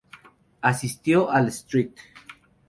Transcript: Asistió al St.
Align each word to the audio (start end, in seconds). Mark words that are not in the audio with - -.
Asistió 0.61 1.29
al 1.31 1.49
St. 1.51 1.93